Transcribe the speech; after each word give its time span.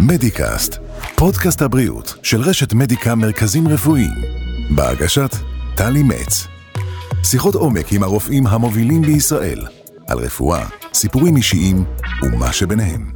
מדיקאסט, 0.00 0.78
פודקאסט 1.16 1.62
הבריאות 1.62 2.14
של 2.22 2.40
רשת 2.40 2.72
מדיקה 2.72 3.14
מרכזים 3.14 3.68
רפואיים, 3.68 4.22
בהגשת 4.70 5.30
טלי 5.76 6.02
מצ. 6.02 6.46
שיחות 7.24 7.54
עומק 7.54 7.92
עם 7.92 8.02
הרופאים 8.02 8.46
המובילים 8.46 9.02
בישראל, 9.02 9.66
על 10.08 10.18
רפואה, 10.18 10.66
סיפורים 10.94 11.36
אישיים 11.36 11.84
ומה 12.22 12.52
שביניהם. 12.52 13.12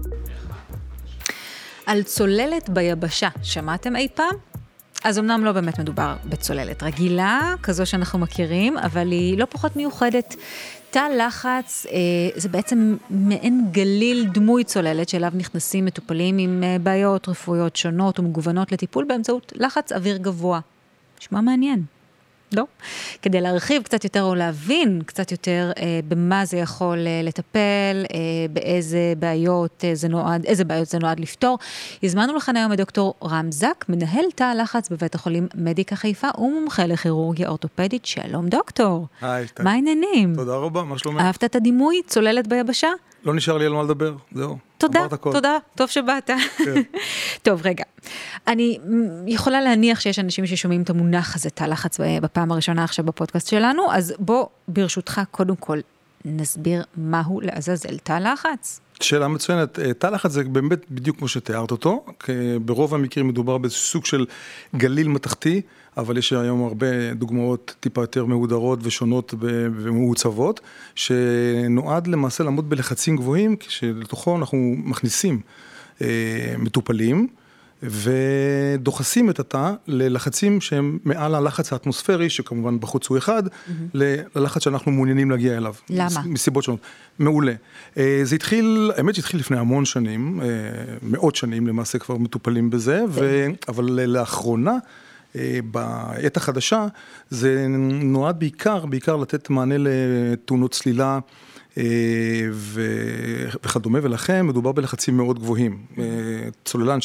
על 1.86 2.02
צוללת 2.02 2.68
ביבשה, 2.68 3.28
שמעתם 3.42 3.96
אי 3.96 4.08
פעם? 4.14 4.49
אז 5.04 5.18
אמנם 5.18 5.44
לא 5.44 5.52
באמת 5.52 5.78
מדובר 5.78 6.16
בצוללת 6.24 6.82
רגילה, 6.82 7.54
כזו 7.62 7.86
שאנחנו 7.86 8.18
מכירים, 8.18 8.78
אבל 8.78 9.10
היא 9.10 9.38
לא 9.38 9.44
פחות 9.44 9.76
מיוחדת. 9.76 10.36
תא 10.90 11.08
לחץ 11.18 11.86
אה, 11.90 11.98
זה 12.34 12.48
בעצם 12.48 12.96
מעין 13.10 13.66
גליל 13.72 14.28
דמוי 14.32 14.64
צוללת 14.64 15.08
שאליו 15.08 15.32
נכנסים 15.34 15.84
מטופלים 15.84 16.38
עם 16.38 16.62
אה, 16.64 16.76
בעיות 16.82 17.28
רפואיות 17.28 17.76
שונות 17.76 18.18
ומגוונות 18.18 18.72
לטיפול 18.72 19.04
באמצעות 19.04 19.52
לחץ 19.56 19.92
אוויר 19.92 20.16
גבוה. 20.16 20.60
נשמע 21.20 21.40
מעניין. 21.40 21.82
לא. 22.52 22.64
כדי 23.22 23.40
להרחיב 23.40 23.82
קצת 23.82 24.04
יותר 24.04 24.22
או 24.22 24.34
להבין 24.34 25.02
קצת 25.06 25.32
יותר 25.32 25.72
אה, 25.78 26.00
במה 26.08 26.44
זה 26.44 26.56
יכול 26.56 27.06
אה, 27.06 27.20
לטפל, 27.24 28.04
אה, 28.14 28.18
באיזה 28.52 29.12
בעיות 29.18 29.84
אה, 29.84 29.94
זה 29.94 30.08
נועד, 30.08 30.44
איזה 30.44 30.64
בעיות 30.64 30.88
זה 30.88 30.98
נועד 30.98 31.20
לפתור. 31.20 31.58
הזמנו 32.02 32.34
לכאן 32.36 32.56
היום 32.56 32.72
את 32.72 32.78
דוקטור 32.78 33.14
רם 33.24 33.52
זק, 33.52 33.84
מנהל 33.88 34.24
תא 34.34 34.44
הלחץ 34.44 34.88
בבית 34.88 35.14
החולים 35.14 35.48
מדיקה 35.54 35.96
חיפה 35.96 36.28
ומומחה 36.38 36.86
לכירורגיה 36.86 37.48
אורתופדית. 37.48 38.06
שלום 38.06 38.48
דוקטור. 38.48 39.06
היי, 39.22 39.46
מה 39.62 39.72
העניינים? 39.72 40.34
תודה 40.36 40.54
רבה, 40.54 40.82
מה 40.82 40.98
שלומך? 40.98 41.20
אהבת 41.20 41.44
את 41.44 41.56
הדימוי? 41.56 42.00
צוללת 42.06 42.46
ביבשה? 42.46 42.88
לא 43.24 43.34
נשאר 43.34 43.58
לי 43.58 43.66
על 43.66 43.72
מה 43.72 43.82
לדבר, 43.82 44.14
זהו. 44.32 44.58
תודה, 44.78 45.06
תודה, 45.32 45.56
טוב 45.74 45.88
שבאת. 45.88 46.30
כן. 46.56 46.82
טוב, 47.42 47.60
רגע. 47.64 47.84
אני 48.46 48.78
יכולה 49.26 49.60
להניח 49.60 50.00
שיש 50.00 50.18
אנשים 50.18 50.46
ששומעים 50.46 50.82
את 50.82 50.90
המונח 50.90 51.36
הזה, 51.36 51.50
תא 51.50 51.64
לחץ, 51.64 52.00
בפעם 52.22 52.52
הראשונה 52.52 52.84
עכשיו 52.84 53.04
בפודקאסט 53.04 53.48
שלנו, 53.48 53.92
אז 53.92 54.14
בוא, 54.18 54.46
ברשותך, 54.68 55.20
קודם 55.30 55.56
כל, 55.56 55.80
נסביר 56.24 56.82
מהו 56.96 57.40
לעזאזל 57.40 57.98
תא 57.98 58.12
לחץ. 58.12 58.80
שאלה 59.00 59.28
מצוינת, 59.28 59.78
אה, 59.78 59.92
תא 59.94 60.06
לחץ 60.06 60.30
זה 60.30 60.44
באמת 60.44 60.90
בדיוק 60.90 61.18
כמו 61.18 61.28
שתיארת 61.28 61.70
אותו, 61.70 62.04
ברוב 62.64 62.94
המקרים 62.94 63.28
מדובר 63.28 63.58
בסוג 63.58 64.06
של 64.06 64.26
גליל 64.76 65.08
מתכתי, 65.08 65.62
אבל 65.96 66.18
יש 66.18 66.32
היום 66.32 66.64
הרבה 66.64 67.14
דוגמאות 67.14 67.74
טיפה 67.80 68.00
יותר 68.00 68.24
מהודרות 68.24 68.78
ושונות 68.82 69.34
ומעוצבות, 69.40 70.60
שנועד 70.94 72.06
למעשה 72.06 72.44
לעמוד 72.44 72.70
בלחצים 72.70 73.16
גבוהים, 73.16 73.56
כשלתוכו 73.56 74.36
אנחנו 74.36 74.74
מכניסים 74.76 75.40
אה, 76.02 76.54
מטופלים. 76.58 77.28
ודוחסים 77.82 79.30
את 79.30 79.40
התא 79.40 79.72
ללחצים 79.86 80.60
שהם 80.60 80.98
מעל 81.04 81.34
הלחץ 81.34 81.72
האטמוספרי, 81.72 82.30
שכמובן 82.30 82.80
בחוץ 82.80 83.06
הוא 83.06 83.18
אחד, 83.18 83.46
mm-hmm. 83.46 83.70
ללחץ 84.34 84.64
שאנחנו 84.64 84.92
מעוניינים 84.92 85.30
להגיע 85.30 85.56
אליו. 85.56 85.74
למה? 85.90 86.22
מסיבות 86.24 86.64
שונות. 86.64 86.80
מעולה. 87.18 87.52
אה, 87.96 88.20
זה 88.22 88.34
התחיל, 88.34 88.90
האמת 88.96 89.14
שהתחיל 89.14 89.40
לפני 89.40 89.58
המון 89.58 89.84
שנים, 89.84 90.40
אה, 90.42 90.46
מאות 91.02 91.36
שנים 91.36 91.66
למעשה 91.66 91.98
כבר 91.98 92.16
מטופלים 92.16 92.70
בזה, 92.70 93.04
ו... 93.08 93.46
אבל 93.68 93.84
לאחרונה... 93.84 94.78
אה, 95.36 95.58
בעת 95.64 96.36
החדשה, 96.36 96.86
זה 97.30 97.66
נועד 98.02 98.38
בעיקר, 98.38 98.86
בעיקר 98.86 99.16
לתת 99.16 99.50
מענה 99.50 99.74
לתאונות 99.78 100.70
צלילה 100.72 101.18
אה, 101.78 101.84
וכדומה, 103.62 103.98
ולכן 104.02 104.46
מדובר 104.46 104.72
בלחצים 104.72 105.16
מאוד 105.16 105.38
גבוהים. 105.38 105.82
אה, 105.98 106.04
צוללן 106.64 106.98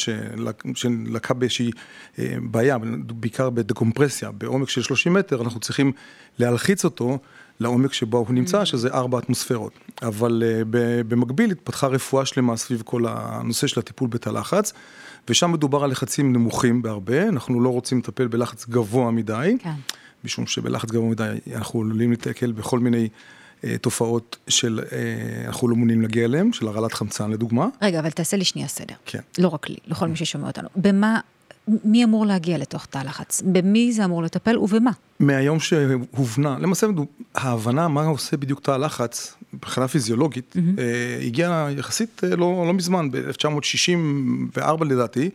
שלקה 0.74 1.34
באיזושהי 1.34 1.70
בעיה, 2.18 2.78
בעיקר 3.06 3.50
בדקומפרסיה, 3.50 4.30
בעומק 4.30 4.68
של 4.68 4.82
30 4.82 5.14
מטר, 5.14 5.42
אנחנו 5.42 5.60
צריכים 5.60 5.92
להלחיץ 6.38 6.84
אותו. 6.84 7.18
לעומק 7.60 7.92
שבו 7.92 8.18
הוא 8.18 8.34
נמצא, 8.34 8.64
שזה 8.64 8.88
ארבע 8.88 9.18
אטמוספירות. 9.18 9.72
אבל 10.02 10.42
במקביל 11.08 11.50
התפתחה 11.50 11.86
רפואה 11.86 12.26
שלמה 12.26 12.56
סביב 12.56 12.82
כל 12.86 13.04
הנושא 13.08 13.66
של 13.66 13.80
הטיפול 13.80 14.08
בתא 14.08 14.30
לחץ. 14.30 14.72
ושם 15.30 15.52
מדובר 15.52 15.84
על 15.84 15.90
לחצים 15.90 16.32
נמוכים 16.32 16.82
בהרבה, 16.82 17.28
אנחנו 17.28 17.60
לא 17.60 17.68
רוצים 17.68 17.98
לטפל 17.98 18.26
בלחץ 18.26 18.66
גבוה 18.68 19.10
מדי, 19.10 19.56
כן. 19.58 19.70
משום 20.24 20.46
שבלחץ 20.46 20.90
גבוה 20.90 21.10
מדי 21.10 21.38
אנחנו 21.54 21.80
עלולים 21.80 22.10
להתקל 22.10 22.52
בכל 22.52 22.78
מיני 22.78 23.08
אה, 23.64 23.78
תופעות 23.78 24.36
של, 24.48 24.80
אה, 24.92 25.46
אנחנו 25.46 25.68
לא 25.68 25.76
מעוניינים 25.76 26.02
להגיע 26.02 26.24
אליהן, 26.24 26.52
של 26.52 26.68
הרעלת 26.68 26.92
חמצן 26.92 27.30
לדוגמה. 27.30 27.68
רגע, 27.82 28.00
אבל 28.00 28.10
תעשה 28.10 28.36
לי 28.36 28.44
שנייה 28.44 28.68
סדר. 28.68 28.94
כן. 29.06 29.20
לא 29.38 29.48
רק 29.48 29.68
לי, 29.68 29.76
לכל 29.86 30.08
מי 30.08 30.16
ששומע 30.16 30.46
אותנו. 30.46 30.68
במה, 30.76 31.20
מי 31.84 32.04
אמור 32.04 32.26
להגיע 32.26 32.58
לתוך 32.58 32.86
תא 32.86 32.98
לחץ? 32.98 33.42
במי 33.46 33.92
זה 33.92 34.04
אמור 34.04 34.22
לטפל 34.22 34.58
ובמה? 34.58 34.90
מהיום 35.20 35.60
שהובנה, 35.60 36.56
למעשה 36.58 36.86
ההבנה 37.34 37.88
מה 37.88 38.06
עושה 38.06 38.36
בדיוק 38.36 38.60
תא 38.60 38.70
לחץ, 38.70 39.34
מבחינה 39.52 39.88
פיזיולוגית, 39.88 40.56
mm-hmm. 40.56 40.80
אה, 40.80 41.26
הגיעה 41.26 41.68
יחסית 41.78 42.22
אה, 42.24 42.36
לא, 42.36 42.64
לא 42.66 42.74
מזמן, 42.74 43.10
ב-1964 43.10 44.84
לדעתי, 44.84 45.30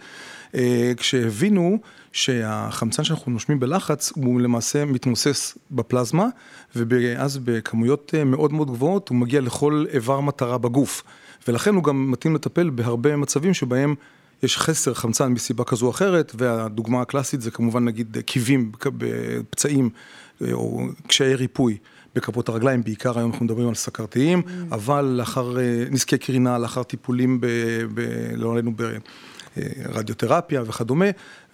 אה, 0.56 0.92
כשהבינו 0.98 1.78
שהחמצן 2.12 3.04
שאנחנו 3.04 3.32
נושמים 3.32 3.60
בלחץ 3.60 4.12
הוא 4.16 4.42
למעשה 4.42 4.86
מתמוסס 4.86 5.58
בפלזמה, 5.72 6.28
ואז 6.76 7.38
בכמויות 7.38 8.12
אה, 8.18 8.24
מאוד 8.24 8.54
מאוד 8.54 8.72
גבוהות 8.72 9.10
הוא 9.10 9.18
מגיע 9.18 9.42
לכל 9.42 9.86
איבר 9.94 10.20
מטרה 10.20 10.58
בגוף. 10.58 11.04
ולכן 11.48 11.76
הוא 11.76 11.84
גם 11.84 12.12
מתאים 12.12 12.36
לטפל 12.36 12.70
בהרבה 12.70 13.16
מצבים 13.16 13.54
שבהם 13.54 13.96
יש 14.44 14.58
חסר 14.58 14.94
חמצן 14.94 15.28
מסיבה 15.28 15.64
כזו 15.64 15.86
או 15.86 15.92
אחרת, 15.92 16.32
והדוגמה 16.36 17.02
הקלאסית 17.02 17.42
זה 17.42 17.52
כמובן 17.52 17.86
נגיד 17.86 18.18
קיבים, 18.26 18.72
פצעים 19.50 19.90
אה, 20.42 20.54
או 20.54 20.82
קשיי 21.08 21.36
ריפוי. 21.36 21.78
בכפות 22.16 22.50
הרגליים, 22.50 22.84
בעיקר 22.84 23.20
היום 23.20 23.32
אנחנו 23.32 23.46
מדברים 23.46 23.68
על 23.68 23.76
סכרתיים, 23.76 24.42
mm. 24.46 24.50
אבל 24.76 25.06
לאחר 25.06 25.60
אה, 25.60 25.84
נזקי 25.90 26.18
קרינה, 26.18 26.58
לאחר 26.58 26.84
טיפולים, 26.84 27.42
ב, 27.42 27.48
ב, 27.94 28.02
לא 28.36 28.54
עלינו, 28.54 28.72
ברדיותרפיה 29.58 30.64
וכדומה, 30.66 31.06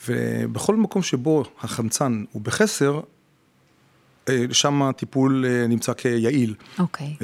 ובכל 0.08 0.75
מקום 0.75 1.02
שבו 1.02 1.44
החמצן 1.59 2.24
הוא 2.31 2.42
בחסר, 2.42 3.00
אה, 4.30 4.46
שם 4.52 4.81
הטיפול 4.81 5.46
נמצא 5.69 5.94
כיעיל. 5.94 6.56
אוקיי. 6.80 7.16
Okay. 7.19 7.24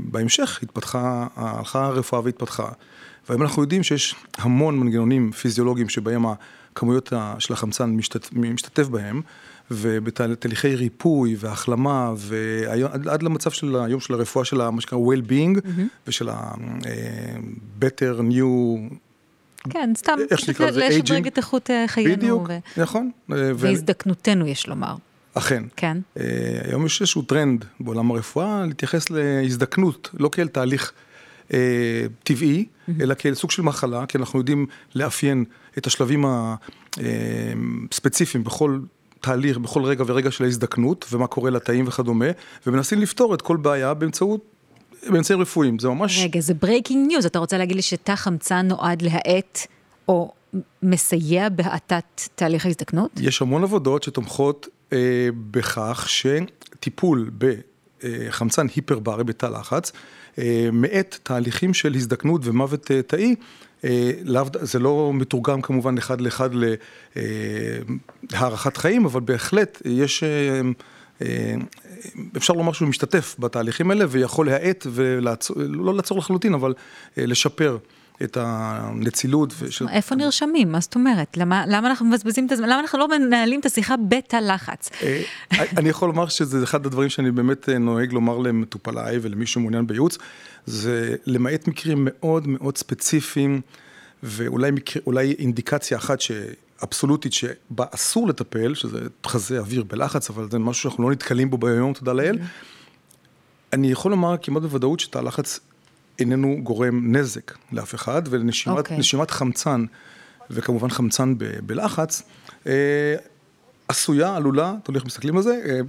בהמשך 0.00 0.60
התפתחה, 0.62 1.26
הלכה 1.36 1.86
הרפואה 1.86 2.22
והתפתחה. 2.24 2.68
והיום 3.30 3.42
אנחנו 3.42 3.62
יודעים 3.62 3.82
שיש 3.82 4.14
המון 4.38 4.80
מנגנונים 4.80 5.32
פיזיולוגיים 5.32 5.88
שבהם 5.88 6.24
הכמויות 6.26 7.12
של 7.38 7.52
החמצן 7.52 7.90
משתתף, 7.90 8.32
משתתף 8.32 8.88
בהם, 8.88 9.22
ובתהליכי 9.70 10.76
ריפוי 10.76 11.36
והחלמה, 11.38 12.12
ועד 12.16 13.22
למצב 13.22 13.50
של 13.50 13.76
היום 13.76 14.00
של 14.00 14.14
הרפואה 14.14 14.44
של 14.44 14.70
מה 14.70 14.80
שנקרא 14.80 14.98
well-being, 14.98 15.58
mm-hmm. 15.58 15.80
ושל 16.06 16.28
ה-better 16.28 18.20
new... 18.30 18.46
כן, 19.70 19.92
סתם, 19.96 20.18
לשדרג 20.88 21.26
את 21.26 21.38
איכות 21.38 21.70
אה, 21.70 21.84
חיינו. 21.88 22.16
בדיוק, 22.16 22.42
ו... 22.48 22.80
נכון. 22.80 23.10
והזדקנותנו, 23.28 24.46
יש 24.46 24.68
לומר. 24.68 24.94
אכן. 25.34 25.62
כן. 25.76 25.98
היום 26.64 26.86
יש 26.86 27.00
איזשהו 27.00 27.22
טרנד 27.22 27.64
בעולם 27.80 28.10
הרפואה 28.10 28.64
להתייחס 28.66 29.10
להזדקנות, 29.10 30.10
לא 30.18 30.28
כאל 30.32 30.48
תהליך 30.48 30.92
טבעי, 32.22 32.64
mm-hmm. 32.64 32.92
אלא 33.00 33.14
כאל 33.14 33.34
סוג 33.34 33.50
של 33.50 33.62
מחלה, 33.62 34.06
כי 34.06 34.18
אנחנו 34.18 34.38
יודעים 34.38 34.66
לאפיין 34.94 35.44
את 35.78 35.86
השלבים 35.86 36.24
הספציפיים 37.90 38.44
בכל 38.44 38.78
תהליך 39.20 39.58
בכל 39.58 39.84
רגע 39.84 40.04
ורגע 40.06 40.30
של 40.30 40.44
ההזדקנות, 40.44 41.06
ומה 41.12 41.26
קורה 41.26 41.50
לתאים 41.50 41.88
וכדומה, 41.88 42.26
ומנסים 42.66 43.00
לפתור 43.00 43.34
את 43.34 43.42
כל 43.42 43.56
בעיה 43.56 43.94
באמצעות 43.94 44.40
באמצעים 45.06 45.40
רפואיים, 45.40 45.78
זה 45.78 45.88
ממש... 45.88 46.24
רגע, 46.24 46.40
זה 46.40 46.54
breaking 46.54 47.08
news, 47.08 47.26
אתה 47.26 47.38
רוצה 47.38 47.58
להגיד 47.58 47.76
לי 47.76 47.82
שתא 47.82 48.16
חמצן 48.16 48.68
נועד 48.68 49.02
להאט, 49.02 49.66
או 50.08 50.32
מסייע 50.82 51.48
בהאטת 51.48 52.20
תהליך 52.34 52.66
ההזדקנות? 52.66 53.10
יש 53.20 53.42
המון 53.42 53.62
עבודות 53.62 54.02
שתומכות 54.02 54.68
אה, 54.92 55.28
בכך 55.50 56.06
שטיפול 56.08 57.30
בחמצן 58.04 58.66
היפרברי 58.76 59.24
בתא 59.24 59.46
לחץ, 59.46 59.92
אה, 60.38 60.68
מאט 60.72 61.18
תהליכים 61.22 61.74
של 61.74 61.94
הזדקנות 61.94 62.40
ומוות 62.44 62.90
אה, 62.90 63.02
תאי, 63.02 63.34
אה, 63.84 64.10
זה 64.60 64.78
לא 64.78 65.10
מתורגם 65.14 65.62
כמובן 65.62 65.98
אחד 65.98 66.20
לאחד 66.20 66.50
להארכת 68.32 68.76
חיים, 68.76 69.04
אבל 69.04 69.20
בהחלט 69.20 69.82
יש, 69.84 70.24
אפשר 72.36 72.52
לומר 72.54 72.72
שהוא 72.72 72.88
משתתף 72.88 73.36
בתהליכים 73.38 73.90
האלה 73.90 74.04
ויכול 74.08 74.46
להאט 74.46 74.86
ולעצור, 74.90 75.56
לא 75.58 75.94
לעצור 75.94 76.18
לחלוטין, 76.18 76.54
אבל 76.54 76.74
לשפר 77.16 77.78
את 78.22 78.36
הנצילות. 78.40 79.54
ושל... 79.58 79.88
איפה 79.88 80.14
נרשמים? 80.14 80.72
מה 80.72 80.80
זאת 80.80 80.94
אומרת? 80.94 81.36
למה, 81.36 81.64
למה 81.66 81.88
אנחנו 81.88 82.06
מבזבזים 82.06 82.46
את 82.46 82.52
הזמן? 82.52 82.68
למה 82.68 82.80
אנחנו 82.80 82.98
לא 82.98 83.08
מנהלים 83.08 83.60
את 83.60 83.66
השיחה 83.66 83.94
בתא 84.08 84.36
לחץ? 84.36 84.90
אה, 85.02 85.22
אני 85.52 85.88
יכול 85.88 86.08
לומר 86.08 86.28
שזה 86.28 86.64
אחד 86.64 86.86
הדברים 86.86 87.08
שאני 87.08 87.30
באמת 87.30 87.68
אה, 87.68 87.78
נוהג 87.78 88.12
לומר 88.12 88.38
למטופליי 88.38 89.18
ולמי 89.22 89.46
שמעוניין 89.46 89.86
בייעוץ, 89.86 90.18
זה 90.66 91.16
למעט 91.26 91.68
מקרים 91.68 92.08
מאוד 92.10 92.46
מאוד 92.46 92.78
ספציפיים, 92.78 93.60
ואולי 94.22 94.70
מקר, 94.70 95.00
אינדיקציה 95.38 95.98
אחת 95.98 96.20
ש... 96.20 96.30
אבסולוטית 96.84 97.32
שבה 97.32 97.84
אסור 97.90 98.28
לטפל, 98.28 98.74
שזה 98.74 98.98
חזה 99.26 99.58
אוויר 99.58 99.84
בלחץ, 99.84 100.30
אבל 100.30 100.48
זה 100.50 100.58
משהו 100.58 100.82
שאנחנו 100.82 101.02
לא 101.02 101.10
נתקלים 101.10 101.50
בו 101.50 101.58
ביום, 101.58 101.92
תודה 101.92 102.12
לאל. 102.12 102.38
אני 103.72 103.90
יכול 103.90 104.10
לומר 104.10 104.36
כמעט 104.42 104.62
בוודאות 104.62 105.00
שתא 105.00 105.18
לחץ 105.18 105.60
איננו 106.20 106.56
גורם 106.62 107.16
נזק 107.16 107.54
לאף 107.72 107.94
אחד, 107.94 108.22
ונשימת 108.30 108.76
okay. 108.76 108.92
אוקיי. 109.10 109.26
חמצן, 109.28 109.84
וכמובן 110.50 110.90
חמצן 110.90 111.38
ב, 111.38 111.44
בלחץ, 111.66 112.22
אה, 112.66 113.14
עשויה, 113.88 114.36
עלולה, 114.36 114.74
תלוי 114.82 114.98
איך 114.98 115.06
מסתכלים 115.06 115.36
על 115.36 115.42
זה, 115.42 115.60
אה, 115.68 115.80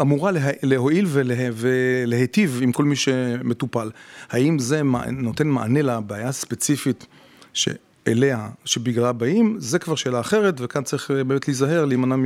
אמורה 0.00 0.30
לה, 0.30 0.40
להועיל 0.62 1.06
ולה, 1.08 1.48
ולהיטיב 1.52 2.60
עם 2.62 2.72
כל 2.72 2.84
מי 2.84 2.96
שמטופל. 2.96 3.90
האם 4.30 4.58
זה 4.58 4.82
נותן 5.10 5.48
מענה 5.48 5.82
לבעיה 5.82 6.28
הספציפית 6.28 7.06
שאליה, 7.52 8.48
שבגללה 8.64 9.12
באים, 9.12 9.56
זה 9.58 9.78
כבר 9.78 9.94
שאלה 9.94 10.20
אחרת, 10.20 10.54
וכאן 10.60 10.82
צריך 10.82 11.10
אה, 11.10 11.24
באמת 11.24 11.48
להיזהר, 11.48 11.84
להימנע 11.84 12.16
מ... 12.16 12.24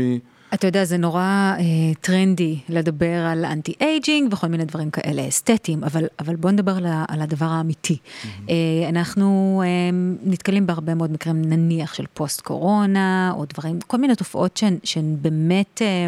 אתה 0.54 0.66
יודע, 0.66 0.84
זה 0.84 0.96
נורא 0.96 1.20
אה, 1.58 1.64
טרנדי 2.00 2.58
לדבר 2.68 3.26
על 3.26 3.44
anti-aging 3.44 4.32
וכל 4.32 4.46
מיני 4.46 4.64
דברים 4.64 4.90
כאלה 4.90 5.28
אסתטיים, 5.28 5.84
אבל, 5.84 6.04
אבל 6.18 6.36
בוא 6.36 6.50
נדבר 6.50 6.76
על, 6.76 6.86
על 7.08 7.20
הדבר 7.20 7.46
האמיתי. 7.46 7.96
Mm-hmm. 7.96 8.26
אה, 8.50 8.88
אנחנו 8.88 9.62
אה, 9.64 9.68
נתקלים 10.22 10.66
בהרבה 10.66 10.94
מאוד 10.94 11.12
מקרים, 11.12 11.42
נניח 11.42 11.94
של 11.94 12.04
פוסט 12.14 12.40
קורונה, 12.40 13.32
או 13.36 13.44
דברים, 13.44 13.80
כל 13.80 13.96
מיני 13.96 14.16
תופעות 14.16 14.56
שהן, 14.56 14.78
שהן 14.84 15.16
באמת, 15.22 15.82
אה, 15.82 16.06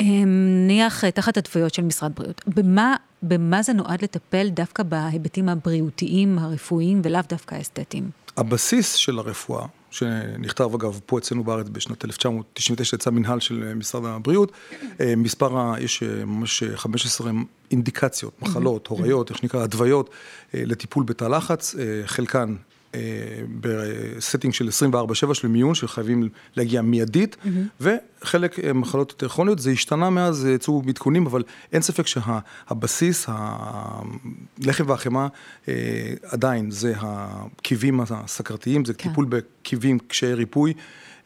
אה, 0.00 0.24
נניח 0.26 1.04
תחת 1.04 1.36
התוויות 1.36 1.74
של 1.74 1.82
משרד 1.82 2.12
בריאות. 2.14 2.42
במה, 2.46 2.96
במה 3.22 3.62
זה 3.62 3.72
נועד 3.72 4.02
לטפל 4.02 4.48
דווקא 4.48 4.82
בהיבטים 4.82 5.48
הבריאותיים, 5.48 6.38
הרפואיים, 6.38 7.00
ולאו 7.04 7.20
דווקא 7.28 7.54
האסתטיים? 7.54 8.10
הבסיס 8.36 8.94
של 8.94 9.18
הרפואה 9.18 9.66
שנכתב 9.90 10.74
אגב 10.74 11.00
פה 11.06 11.18
אצלנו 11.18 11.44
בארץ 11.44 11.66
בשנת 11.72 12.04
1999, 12.04 12.96
יצא 12.96 13.10
מנהל 13.10 13.40
של 13.40 13.74
משרד 13.74 14.04
הבריאות. 14.04 14.52
אה, 15.00 15.16
מספר, 15.16 15.72
יש 15.78 16.02
אה, 16.02 16.24
ממש 16.24 16.62
15 16.74 17.30
אינדיקציות, 17.70 18.42
מחלות, 18.42 18.86
הוריות, 18.86 19.30
איך 19.30 19.38
שנקרא, 19.38 19.64
התוויות 19.64 20.10
לטיפול 20.54 21.04
בתא 21.04 21.24
לחץ, 21.24 21.74
חלקן 22.06 22.56
ב 23.60 23.72
setting 23.72 24.54
של 24.54 24.68
24-7 25.30 25.34
של 25.34 25.48
מיון, 25.48 25.74
שחייבים 25.74 26.28
להגיע 26.56 26.82
מיידית, 26.82 27.36
mm-hmm. 27.44 27.84
וחלק 28.22 28.58
אה, 28.58 28.72
מחלות 28.72 29.10
יותר 29.10 29.28
כרוניות, 29.28 29.58
זה 29.58 29.70
השתנה 29.70 30.10
מאז, 30.10 30.44
יצאו 30.46 30.82
עדכונים, 30.88 31.26
אבל 31.26 31.42
אין 31.72 31.82
ספק 31.82 32.06
שהבסיס, 32.06 33.26
הלחם 33.28 34.84
והחמאה, 34.86 35.26
אה, 35.68 35.74
עדיין 36.22 36.70
זה 36.70 36.92
הקיבים 36.96 38.00
הסכרתיים, 38.00 38.84
זה 38.84 38.94
כן. 38.94 39.08
טיפול 39.08 39.26
בקיבים 39.28 39.98
קשיי 39.98 40.34
ריפוי. 40.34 40.72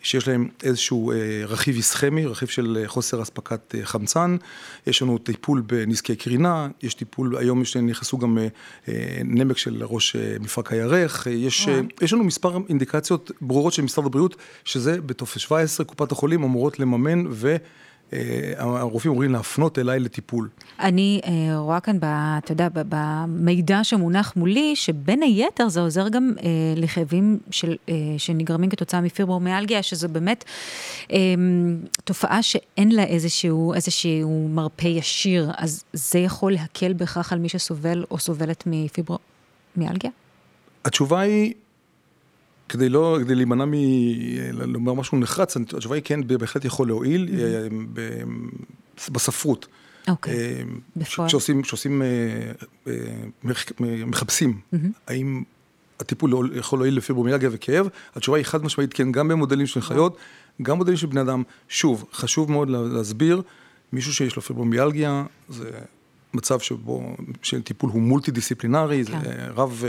שיש 0.04 0.28
להם 0.28 0.48
איזשהו 0.62 1.12
אה, 1.12 1.16
רכיב 1.46 1.76
איסכמי, 1.76 2.26
רכיב 2.26 2.48
של 2.48 2.78
אה, 2.80 2.88
חוסר 2.88 3.22
אספקת 3.22 3.74
אה, 3.74 3.84
חמצן, 3.84 4.36
יש 4.86 5.02
לנו 5.02 5.18
טיפול 5.18 5.60
בנזקי 5.60 6.16
קרינה, 6.16 6.68
יש 6.82 6.94
טיפול, 6.94 7.36
היום 7.36 7.62
יש, 7.62 7.76
נכנסו 7.76 8.18
גם 8.18 8.38
נמק 9.24 9.58
של 9.58 9.82
ראש 9.84 10.16
מפרק 10.40 10.72
הירך, 10.72 11.26
יש, 11.30 11.68
יש 12.02 12.12
לנו 12.12 12.24
מספר 12.24 12.58
אינדיקציות 12.68 13.30
ברורות 13.40 13.72
של 13.72 13.82
משרד 13.82 14.06
הבריאות, 14.06 14.36
שזה 14.64 15.00
בטופס 15.00 15.38
17, 15.38 15.86
קופת 15.86 16.12
החולים 16.12 16.42
אמורות 16.42 16.78
לממן 16.78 17.24
ו... 17.30 17.56
אה, 18.12 18.52
הרופאים 18.56 19.12
אומרים 19.12 19.32
להפנות 19.32 19.78
אליי 19.78 20.00
לטיפול. 20.00 20.48
אני 20.80 21.20
אה, 21.24 21.58
רואה 21.58 21.80
כאן, 21.80 22.00
ב, 22.00 22.04
אתה 22.04 22.52
יודע, 22.52 22.68
במידע 22.74 23.84
שמונח 23.84 24.32
מולי, 24.36 24.76
שבין 24.76 25.22
היתר 25.22 25.68
זה 25.68 25.80
עוזר 25.80 26.08
גם 26.08 26.32
אה, 26.42 26.48
לכאבים 26.76 27.38
של, 27.50 27.76
שנגרמים 28.18 28.70
כתוצאה 28.70 29.00
מפיברומיאלגיה, 29.00 29.82
שזו 29.82 30.08
באמת 30.08 30.44
תופעה 32.04 32.42
שאין 32.42 32.92
לה 32.92 33.04
איזשהו, 33.04 33.74
איזשהו 33.74 34.48
מרפא 34.48 34.86
ישיר, 34.86 35.50
אז 35.56 35.84
זה 35.92 36.18
יכול 36.18 36.52
להקל 36.52 36.92
בכך 36.92 37.32
על 37.32 37.38
מי 37.38 37.48
שסובל 37.48 38.04
או 38.10 38.18
סובלת 38.18 38.64
מפיברומיאלגיה? 38.66 40.10
התשובה 40.84 41.20
היא 41.20 41.54
כדי 42.68 42.88
לא, 42.88 43.18
כדי 43.20 43.34
להימנע 43.34 43.64
מלומר 43.64 44.94
משהו 44.94 45.18
נחרץ, 45.18 45.56
התשובה 45.56 45.94
היא 45.94 46.02
כן, 46.04 46.20
בהחלט 46.26 46.64
יכול 46.64 46.88
להועיל 46.88 47.28
mm-hmm. 47.28 49.10
בספרות. 49.12 49.66
אוקיי, 50.08 50.34
אה, 50.34 50.62
בפועל. 50.96 51.28
כשעושים, 51.28 52.02
אה, 52.86 52.94
מחפשים, 54.06 54.60
mm-hmm. 54.74 54.78
האם 55.06 55.42
הטיפול 56.00 56.30
לא, 56.30 56.42
יכול 56.54 56.78
להועיל 56.78 56.96
לפיברומיאלגיה 56.96 57.48
וכאב, 57.52 57.88
התשובה 58.14 58.38
היא 58.38 58.44
חד 58.44 58.64
משמעית 58.64 58.92
כן, 58.92 59.12
גם 59.12 59.28
במודלים 59.28 59.66
של 59.66 59.80
חיות, 59.80 60.16
גם 60.62 60.76
במודלים 60.76 60.96
של 60.96 61.06
בני 61.06 61.20
אדם. 61.20 61.42
שוב, 61.68 62.04
חשוב 62.12 62.50
מאוד 62.50 62.68
להסביר, 62.70 63.42
מישהו 63.92 64.14
שיש 64.14 64.36
לו 64.36 64.42
פיברומיאלגיה, 64.42 65.24
זה 65.48 65.70
מצב 66.34 66.58
שבו, 66.60 67.16
שטיפול 67.42 67.90
הוא 67.90 68.02
מולטי 68.02 68.30
דיסציפלינרי, 68.30 69.04
כן. 69.04 69.20
זה 69.24 69.46
רב... 69.56 69.84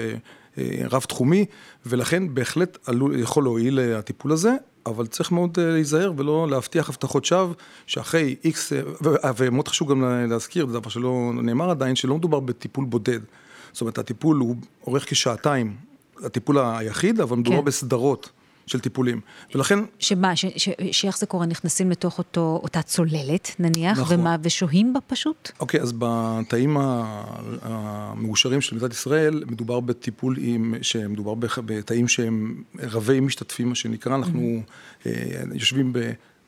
אה, 0.57 0.81
רב-תחומי, 0.91 1.45
ולכן 1.85 2.33
בהחלט 2.33 2.77
עלול, 2.87 3.19
יכול 3.19 3.43
להועיל 3.43 3.79
אה, 3.79 3.97
הטיפול 3.97 4.31
הזה, 4.31 4.55
אבל 4.85 5.07
צריך 5.07 5.31
מאוד 5.31 5.57
אה, 5.59 5.71
להיזהר 5.71 6.11
ולא 6.17 6.47
להבטיח 6.49 6.89
הבטחות 6.89 7.25
שווא, 7.25 7.53
שאחרי 7.87 8.35
איקס, 8.43 8.73
ומאוד 9.37 9.67
חשוב 9.67 9.89
גם 9.89 10.03
להזכיר, 10.29 10.67
זה 10.67 10.73
דבר 10.73 10.89
שלא 10.89 11.31
נאמר 11.33 11.69
עדיין, 11.69 11.95
שלא 11.95 12.15
מדובר 12.15 12.39
בטיפול 12.39 12.85
בודד. 12.85 13.19
זאת 13.71 13.81
אומרת, 13.81 13.97
הטיפול 13.97 14.37
הוא 14.37 14.55
אורך 14.87 15.09
כשעתיים, 15.09 15.75
הטיפול 16.23 16.57
היחיד, 16.59 17.21
אבל 17.21 17.37
מדובר 17.37 17.57
כן. 17.57 17.65
בסדרות. 17.65 18.29
של 18.67 18.79
טיפולים. 18.79 19.21
ולכן... 19.55 19.79
שמה, 19.99 20.35
ש, 20.35 20.45
ש, 20.57 20.69
שאיך 20.91 21.17
זה 21.17 21.25
קורה? 21.25 21.45
נכנסים 21.45 21.91
לתוך 21.91 22.17
אותו, 22.17 22.59
אותה 22.63 22.81
צוללת, 22.81 23.55
נניח, 23.59 23.99
נכון. 23.99 24.19
ומה, 24.19 24.35
ושוהים 24.43 24.93
בה 24.93 24.99
פשוט? 25.07 25.51
אוקיי, 25.59 25.81
אז 25.81 25.93
בתאים 25.97 26.77
המאושרים 27.61 28.61
של 28.61 28.75
מדינת 28.75 28.93
ישראל, 28.93 29.43
מדובר 29.47 29.79
בטיפול 29.79 30.37
עם, 30.39 30.75
שמדובר 30.81 31.33
בתאים 31.65 32.07
שהם 32.07 32.63
רבי 32.79 33.19
משתתפים, 33.19 33.69
מה 33.69 33.75
שנקרא, 33.75 34.15
אנחנו 34.15 34.61
mm-hmm. 34.61 35.07
יושבים 35.53 35.93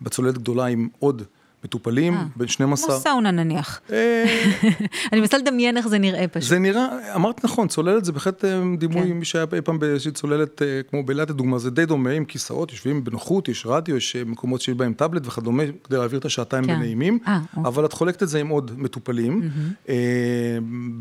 בצוללת 0.01 0.37
גדולה 0.37 0.65
עם 0.65 0.87
עוד 0.99 1.23
מטופלים, 1.63 2.13
אה, 2.13 2.23
בין 2.35 2.47
12... 2.47 2.87
כמו 2.87 2.99
סאונה 2.99 3.31
נניח. 3.31 3.81
אה, 3.91 4.25
אני 5.11 5.21
מנסה 5.21 5.37
לדמיין 5.37 5.77
איך 5.77 5.87
זה 5.87 5.97
נראה 5.97 6.27
פשוט. 6.27 6.49
זה 6.49 6.59
נראה, 6.59 7.15
אמרת 7.15 7.43
נכון, 7.43 7.67
צוללת 7.67 8.05
זה 8.05 8.11
בהחלט 8.11 8.45
אה, 8.45 8.61
דימוי, 8.77 9.07
כן. 9.07 9.11
מי 9.11 9.25
שהיה 9.25 9.45
אי 9.53 9.61
פעם 9.61 9.79
באיזושהי 9.79 10.11
צוללת, 10.11 10.61
כמו 10.89 11.03
באילת 11.03 11.29
לדוגמה, 11.29 11.59
זה 11.59 11.71
די 11.71 11.85
דומה, 11.85 12.09
עם 12.09 12.25
כיסאות, 12.25 12.71
יושבים 12.71 13.03
בנוחות, 13.03 13.49
יש 13.49 13.65
רדיו, 13.65 13.97
יש 13.97 14.15
מקומות 14.15 14.61
שיש 14.61 14.75
בהם 14.75 14.93
טאבלט 14.93 15.27
וכדומה, 15.27 15.63
כדי 15.83 15.97
להעביר 15.97 16.19
את 16.19 16.25
השעתיים 16.25 16.63
כן. 16.63 16.75
בנעימים, 16.75 17.19
אוקיי. 17.19 17.63
אבל 17.65 17.85
את 17.85 17.93
חולקת 17.93 18.23
את 18.23 18.29
זה 18.29 18.39
עם 18.39 18.47
עוד 18.47 18.71
מטופלים, 18.77 19.49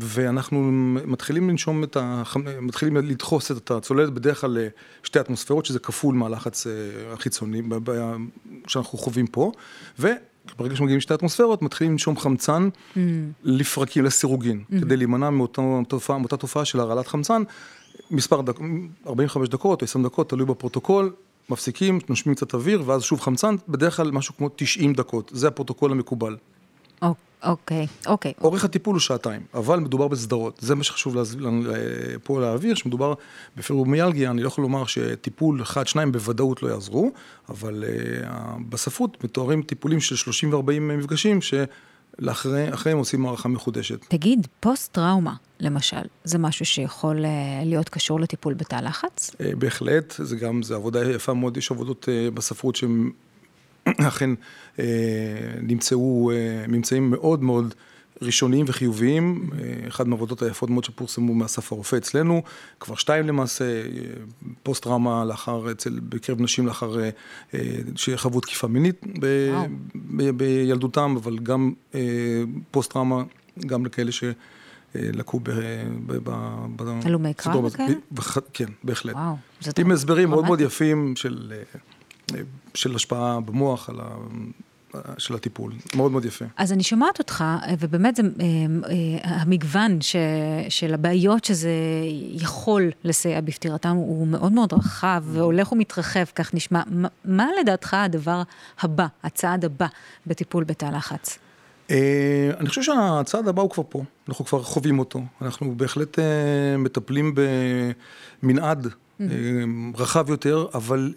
ואנחנו 0.01 0.71
מתחילים 1.05 1.49
לנשום 1.49 1.83
את 1.83 1.97
ה... 1.97 2.23
מתחילים 2.61 2.97
לדחוס 2.97 3.51
את 3.51 3.71
הצוללת 3.71 4.13
בדרך 4.13 4.41
כלל 4.41 4.57
לשתי 5.03 5.19
אטמוספירות, 5.19 5.65
שזה 5.65 5.79
כפול 5.79 6.15
מהלחץ 6.15 6.67
החיצוני 7.13 7.61
שאנחנו 8.67 8.97
חווים 8.97 9.27
פה, 9.27 9.51
ו... 9.99 10.07
ברגע 10.57 10.75
שמגיעים 10.75 10.97
לשתי 10.97 11.13
אטמוספירות, 11.13 11.61
מתחילים 11.61 11.91
לנשום 11.91 12.17
חמצן 12.17 12.69
mm. 12.69 12.97
לפרקים, 13.43 14.05
לסירוגין, 14.05 14.63
mm. 14.71 14.81
כדי 14.81 14.97
להימנע 14.97 15.29
מאותה 15.29 15.61
תופעה, 15.87 16.17
מאותה 16.17 16.37
תופעה 16.37 16.65
של 16.65 16.79
הרעלת 16.79 17.07
חמצן, 17.07 17.43
מספר 18.11 18.41
דקות, 18.41 18.65
45 19.07 19.49
דקות 19.49 19.81
או 19.81 19.85
20 19.85 20.05
דקות, 20.05 20.29
תלוי 20.29 20.45
בפרוטוקול, 20.45 21.13
מפסיקים, 21.49 21.99
נושמים 22.09 22.35
קצת 22.35 22.53
אוויר, 22.53 22.83
ואז 22.85 23.03
שוב 23.03 23.21
חמצן, 23.21 23.55
בדרך 23.69 23.95
כלל 23.95 24.11
משהו 24.11 24.37
כמו 24.37 24.49
90 24.55 24.93
דקות, 24.93 25.31
זה 25.33 25.47
הפרוטוקול 25.47 25.91
המקובל. 25.91 26.37
אוקיי. 27.43 27.87
אוקיי. 28.05 28.33
אורך 28.41 28.63
הטיפול 28.63 28.95
הוא 28.95 28.99
שעתיים, 28.99 29.41
אבל 29.53 29.79
מדובר 29.79 30.07
בסדרות. 30.07 30.59
זה 30.61 30.75
מה 30.75 30.83
שחשוב 30.83 31.17
פה 32.23 32.41
להעביר, 32.41 32.75
שמדובר 32.75 33.13
בפיברומיאלגיה, 33.57 34.31
אני 34.31 34.41
לא 34.41 34.47
יכול 34.47 34.61
לומר 34.61 34.85
שטיפול 34.85 35.61
אחד, 35.61 35.87
שניים 35.87 36.11
בוודאות 36.11 36.63
לא 36.63 36.67
יעזרו, 36.67 37.11
אבל 37.49 37.83
uh, 37.83 38.27
בספרות 38.69 39.23
מתוארים 39.23 39.61
טיפולים 39.61 39.99
של 39.99 40.15
30 40.15 40.53
ו-40 40.53 40.79
מפגשים, 40.79 41.39
שאחריהם 41.41 42.97
עושים 42.97 43.25
הערכה 43.25 43.49
מחודשת. 43.49 44.05
תגיד, 44.07 44.47
פוסט-טראומה, 44.59 45.33
למשל, 45.59 46.01
זה 46.23 46.37
משהו 46.37 46.65
שיכול 46.65 47.25
uh, 47.25 47.27
להיות 47.65 47.89
קשור 47.89 48.19
לטיפול 48.19 48.53
בתא 48.53 48.75
לחץ? 48.75 49.29
Uh, 49.29 49.55
בהחלט, 49.57 50.13
זה 50.17 50.35
גם, 50.35 50.63
זה 50.63 50.75
עבודה 50.75 51.11
יפה 51.11 51.33
מאוד, 51.33 51.57
יש 51.57 51.71
עבודות 51.71 52.05
uh, 52.05 52.31
בספרות 52.35 52.75
שהן... 52.75 53.11
אכן 54.07 54.29
אה, 54.79 54.85
נמצאו 55.61 56.31
אה, 56.31 56.65
ממצאים 56.67 57.09
מאוד 57.09 57.43
מאוד 57.43 57.73
ראשוניים 58.21 58.65
וחיוביים, 58.69 59.49
אחת 59.87 60.05
מהעבודות 60.05 60.41
היפות 60.41 60.69
מאוד 60.69 60.83
שפורסמו 60.83 61.33
מאסף 61.33 61.71
הרופא 61.71 61.95
אצלנו, 61.95 62.43
כבר 62.79 62.95
שתיים 62.95 63.27
למעשה, 63.27 63.83
פוסט 64.63 64.83
טראומה 64.83 65.25
לאחר, 65.25 65.71
אצל, 65.71 65.99
בקרב 66.09 66.41
נשים 66.41 66.67
לאחר 66.67 66.95
שחוו 67.95 68.41
תקיפה 68.41 68.67
מינית 68.67 69.05
ב, 69.19 69.51
ב, 69.95 70.29
בילדותם, 70.29 71.15
אבל 71.23 71.39
גם 71.39 71.73
פוסט 72.71 72.91
טראומה, 72.91 73.23
גם 73.59 73.85
לכאלה 73.85 74.11
ש... 74.11 74.23
לקו 74.95 75.39
ב... 75.43 75.49
הלומי 77.05 77.33
קרב 77.33 77.69
כאלה? 77.69 77.93
כן, 78.53 78.65
בהחלט. 78.83 79.15
וואו, 79.15 79.35
עם 79.77 79.91
הסברים 79.91 80.29
מאוד 80.29 80.45
מאוד 80.45 80.61
יפים 80.61 81.15
של, 81.15 81.53
של 82.73 82.95
השפעה 82.95 83.39
במוח 83.39 83.89
על 83.89 83.99
ה... 83.99 84.15
של 85.17 85.35
הטיפול, 85.35 85.73
מאוד 85.95 86.11
מאוד 86.11 86.25
יפה. 86.25 86.45
אז 86.57 86.73
אני 86.73 86.83
שומעת 86.83 87.19
אותך, 87.19 87.43
ובאמת 87.79 88.15
זה, 88.15 88.23
המגוון 89.23 90.01
ש, 90.01 90.15
של 90.69 90.93
הבעיות 90.93 91.45
שזה 91.45 91.71
יכול 92.31 92.91
לסייע 93.03 93.41
בפטירתם 93.41 93.89
הוא 93.89 94.27
מאוד 94.27 94.51
מאוד 94.51 94.73
רחב 94.73 95.23
והולך 95.25 95.71
ומתרחב, 95.71 96.23
כך 96.35 96.53
נשמע. 96.53 96.81
מה, 96.87 97.07
מה 97.25 97.47
לדעתך 97.61 97.93
הדבר 97.93 98.41
הבא, 98.79 99.07
הצעד 99.23 99.65
הבא 99.65 99.87
בטיפול 100.27 100.63
בתא 100.63 100.85
לחץ? 100.85 101.39
אני 102.59 102.69
חושב 102.69 102.81
שהצעד 102.81 103.47
הבא 103.47 103.61
הוא 103.61 103.69
כבר 103.69 103.83
פה, 103.89 104.03
אנחנו 104.29 104.45
כבר 104.45 104.63
חווים 104.63 104.99
אותו, 104.99 105.21
אנחנו 105.41 105.77
בהחלט 105.77 106.19
מטפלים 106.77 107.35
במנעד 108.43 108.87
רחב 109.97 110.29
יותר, 110.29 110.65
אבל 110.73 111.13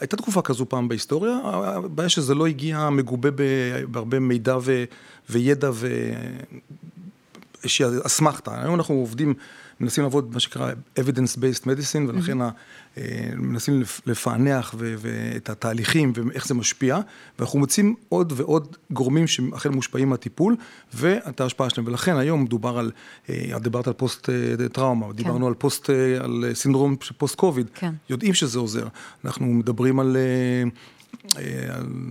הייתה 0.00 0.16
תקופה 0.16 0.42
כזו 0.42 0.68
פעם 0.68 0.88
בהיסטוריה, 0.88 1.38
הבעיה 1.44 2.08
שזה 2.08 2.34
לא 2.34 2.46
הגיע 2.46 2.90
מגובה 2.90 3.28
בהרבה 3.90 4.18
מידע 4.18 4.56
ו, 4.62 4.84
וידע 5.30 5.70
ואיזושהי 7.62 7.86
אסמכתה. 8.06 8.62
היום 8.62 8.74
אנחנו 8.74 8.94
עובדים, 8.94 9.34
מנסים 9.80 10.04
לעבוד 10.04 10.30
במה 10.30 10.40
שנקרא 10.40 10.72
evidence-based 10.98 11.62
medicine, 11.64 12.08
ולכן 12.08 12.42
mm-hmm. 12.42 12.44
מנסים 13.36 13.82
לפענח 14.06 14.74
את 15.36 15.50
התהליכים 15.50 16.12
ואיך 16.14 16.46
זה 16.46 16.54
משפיע, 16.54 16.98
ואנחנו 17.38 17.58
מוצאים 17.58 17.94
עוד 18.08 18.32
ועוד 18.36 18.76
גורמים 18.90 19.26
שאכן 19.26 19.72
מושפעים 19.72 20.08
מהטיפול, 20.08 20.56
ואת 20.94 21.40
ההשפעה 21.40 21.70
שלהם. 21.70 21.86
ולכן 21.86 22.16
היום 22.16 22.42
מדובר 22.42 22.78
על, 22.78 22.90
את 23.30 23.62
דיברת 23.62 23.86
על 23.86 23.92
פוסט 23.92 24.28
טראומה, 24.72 25.06
כן. 25.06 25.12
דיברנו 25.12 25.46
על 25.46 25.54
פוסט, 25.54 25.90
על 26.20 26.44
סינדרום 26.54 26.96
של 27.00 27.14
פוסט 27.18 27.34
קוביד, 27.34 27.66
כן. 27.74 27.92
יודעים 28.10 28.34
שזה 28.34 28.58
עוזר. 28.58 28.86
אנחנו 29.24 29.46
מדברים 29.46 30.00
על... 30.00 30.16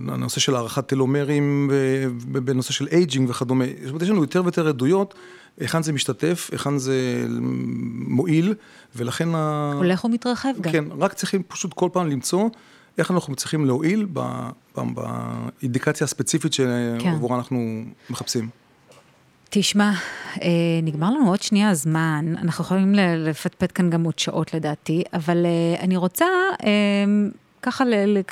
הנושא 0.08 0.40
של 0.40 0.54
הארכת 0.54 0.86
טלומרים 0.86 1.70
בנושא 2.18 2.72
של 2.72 2.88
aging 2.92 3.30
וכדומה. 3.30 3.64
זאת 3.82 3.88
אומרת, 3.88 4.02
יש 4.02 4.10
לנו 4.10 4.20
יותר 4.20 4.42
ויותר 4.42 4.68
עדויות, 4.68 5.14
היכן 5.60 5.82
זה 5.82 5.92
משתתף, 5.92 6.48
היכן 6.52 6.78
זה 6.78 7.26
מועיל, 8.06 8.54
ולכן... 8.96 9.28
הולך 9.74 10.04
ומתרחב 10.04 10.48
גם. 10.60 10.75
כן, 10.76 10.84
רק 10.98 11.12
צריכים 11.12 11.42
פשוט 11.48 11.72
כל 11.74 11.88
פעם 11.92 12.10
למצוא 12.10 12.48
איך 12.98 13.10
אנחנו 13.10 13.36
צריכים 13.36 13.64
להועיל 13.64 14.06
באינדיקציה 14.74 16.04
הספציפית 16.04 16.52
שעבורה 16.52 17.28
כן. 17.28 17.34
אנחנו 17.34 17.84
מחפשים. 18.10 18.48
תשמע, 19.50 19.92
נגמר 20.82 21.10
לנו 21.10 21.28
עוד 21.28 21.42
שנייה 21.42 21.70
הזמן, 21.70 22.34
אנחנו 22.38 22.64
יכולים 22.64 22.94
לפטפט 22.94 23.72
כאן 23.74 23.90
גם 23.90 24.04
עוד 24.04 24.18
שעות 24.18 24.54
לדעתי, 24.54 25.02
אבל 25.12 25.46
אני 25.80 25.96
רוצה... 25.96 26.26
ככה 27.66 27.84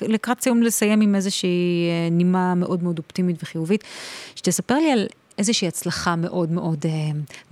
לקראת 0.09 0.41
סיום 0.41 0.63
לסיים 0.63 1.01
עם 1.01 1.15
איזושהי 1.15 1.89
אה, 1.89 2.11
נימה 2.11 2.55
מאוד 2.55 2.83
מאוד 2.83 2.99
אופטימית 2.99 3.43
וחיובית, 3.43 3.85
שתספר 4.35 4.75
לי 4.75 4.93
על 4.93 5.07
איזושהי 5.39 5.69
הצלחה 5.69 6.17
מאוד 6.17 6.51
מאוד 6.51 6.87
אה, 6.87 6.91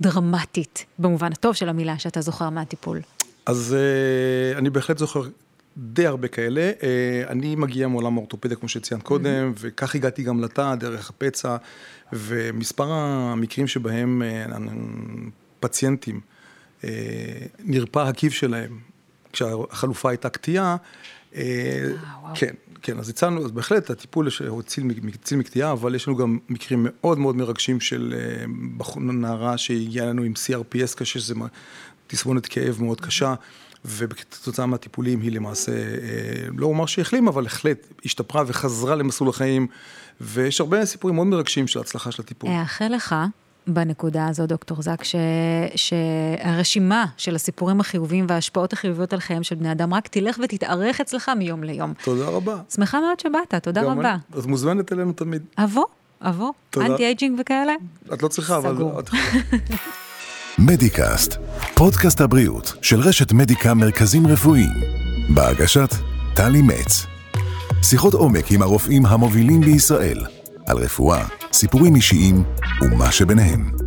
דרמטית, 0.01 0.85
במובן 0.99 1.31
הטוב 1.31 1.55
של 1.55 1.69
המילה, 1.69 1.99
שאתה 1.99 2.21
זוכר 2.21 2.49
מהטיפול. 2.49 3.01
אז 3.45 3.75
אה, 3.79 4.57
אני 4.57 4.69
בהחלט 4.69 4.97
זוכר 4.97 5.21
די 5.77 6.07
הרבה 6.07 6.27
כאלה. 6.27 6.71
אני 7.27 7.55
מגיע 7.55 7.87
מעולם 7.87 8.13
האורתופדיה, 8.15 8.57
כמו 8.57 8.69
שציינת 8.69 9.03
קודם. 9.03 9.53
וכך 9.59 9.95
הגעתי 9.95 10.23
גם 10.23 10.43
לתא, 10.43 10.75
דרך 10.75 11.09
הפצע, 11.09 11.57
ומספר 12.13 12.91
המקרים 12.91 13.67
שבהם 13.67 14.21
פציינטים, 15.59 16.19
נרפא 17.59 17.99
הקיב 17.99 18.31
שלהם, 18.31 18.79
כשהחלופה 19.33 20.09
הייתה 20.09 20.29
קטיעה, 20.29 20.77
אה, 21.35 21.89
כן, 22.35 22.53
כן, 22.81 22.99
אז 22.99 23.09
הצענו, 23.09 23.45
אז 23.45 23.51
בהחלט 23.51 23.89
הטיפול 23.89 24.27
הוא 24.47 24.59
הציל 24.59 24.83
מקטיעה, 25.37 25.71
אבל 25.71 25.95
יש 25.95 26.07
לנו 26.07 26.17
גם 26.17 26.37
מקרים 26.49 26.87
מאוד 26.89 27.19
מאוד 27.19 27.35
מרגשים 27.35 27.79
של 27.79 28.13
אה, 28.17 28.45
נערה 28.97 29.57
שהגיעה 29.57 30.05
לנו 30.05 30.23
עם 30.23 30.33
CRPS 30.33 30.95
קשה, 30.95 31.05
שזה 31.05 31.35
תסמונת 32.07 32.45
כאב 32.45 32.77
מאוד 32.81 33.01
קשה. 33.01 33.33
וכתוצאה 33.85 34.65
מהטיפולים 34.65 35.21
היא 35.21 35.31
למעשה, 35.31 35.71
אה, 35.71 36.47
לא 36.57 36.65
אומר 36.65 36.85
שהיא 36.85 37.01
החלימה, 37.01 37.29
אבל 37.29 37.43
בהחלט 37.43 37.87
השתפרה 38.05 38.43
וחזרה 38.47 38.95
למסלול 38.95 39.29
החיים, 39.29 39.67
ויש 40.21 40.61
הרבה 40.61 40.85
סיפורים 40.85 41.15
מאוד 41.15 41.27
מרגשים 41.27 41.67
של 41.67 41.79
ההצלחה 41.79 42.11
של 42.11 42.21
הטיפול. 42.21 42.49
אאחל 42.49 42.87
לך 42.87 43.15
בנקודה 43.67 44.27
הזו, 44.27 44.47
דוקטור 44.47 44.81
זק, 44.81 45.03
ש... 45.03 45.15
שהרשימה 45.75 47.05
של 47.17 47.35
הסיפורים 47.35 47.79
החיוביים 47.79 48.25
וההשפעות 48.29 48.73
החיוביות 48.73 49.13
על 49.13 49.19
חייהם 49.19 49.43
של 49.43 49.55
בני 49.55 49.71
אדם 49.71 49.93
רק 49.93 50.07
תלך 50.07 50.39
ותתארך 50.43 51.01
אצלך 51.01 51.31
מיום 51.37 51.63
ליום. 51.63 51.93
תודה 52.03 52.25
רבה. 52.25 52.57
שמחה 52.75 52.99
מאוד 52.99 53.19
שבאת, 53.19 53.63
תודה 53.63 53.81
רבה. 53.81 54.11
אני, 54.11 54.39
את 54.39 54.45
מוזמנת 54.45 54.93
אלינו 54.93 55.13
תמיד. 55.13 55.41
אבוא, 55.57 55.85
אבוא. 56.21 56.51
anti 56.77 57.03
aging 57.03 57.39
וכאלה? 57.41 57.73
את 58.13 58.23
לא 58.23 58.27
צריכה, 58.27 58.61
סגור. 58.61 58.91
אבל... 58.91 59.03
מדיקאסט, 60.59 61.37
פודקאסט 61.75 62.21
הבריאות 62.21 62.73
של 62.81 62.99
רשת 62.99 63.31
מדיקה 63.31 63.73
מרכזים 63.73 64.27
רפואיים. 64.27 64.81
בהגשת 65.29 65.95
טלי 66.35 66.61
מצ. 66.61 67.05
שיחות 67.83 68.13
עומק 68.13 68.51
עם 68.51 68.61
הרופאים 68.61 69.05
המובילים 69.05 69.61
בישראל. 69.61 70.25
על 70.67 70.77
רפואה, 70.77 71.25
סיפורים 71.53 71.95
אישיים 71.95 72.43
ומה 72.81 73.11
שביניהם. 73.11 73.82